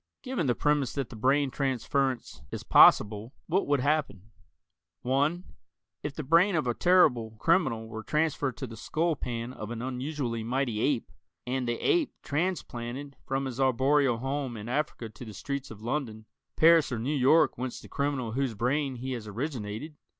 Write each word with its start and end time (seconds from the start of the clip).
Given 0.23 0.47
the 0.47 0.55
premise 0.55 0.93
that 0.93 1.11
the 1.11 1.15
brain 1.15 1.51
transference 1.51 2.41
is 2.49 2.63
possible, 2.63 3.35
what 3.45 3.67
would 3.67 3.81
happen: 3.81 4.31
(1) 5.03 5.43
If 6.01 6.15
the 6.15 6.23
brain 6.23 6.55
of 6.55 6.65
a 6.65 6.73
terrible 6.73 7.35
criminal 7.37 7.87
were 7.87 8.01
transferred 8.01 8.57
to 8.57 8.65
the 8.65 8.75
skull 8.75 9.15
pan 9.15 9.53
of 9.53 9.69
an 9.69 9.79
unusually 9.83 10.43
mighty 10.43 10.79
ape 10.79 11.11
and 11.45 11.67
the 11.67 11.77
ape 11.79 12.15
transplanted 12.23 13.15
from 13.27 13.45
his 13.45 13.59
arboreal 13.59 14.17
home 14.17 14.57
in 14.57 14.67
Africa 14.67 15.07
to 15.07 15.23
the 15.23 15.35
streets 15.35 15.69
of 15.69 15.83
London, 15.83 16.25
Paris 16.57 16.91
or 16.91 16.97
New 16.97 17.13
York 17.15 17.59
whence 17.59 17.79
the 17.79 17.87
criminal 17.87 18.31
whose 18.31 18.55
brain 18.55 18.95
he 18.95 19.11
has 19.11 19.27
originated? 19.27 19.97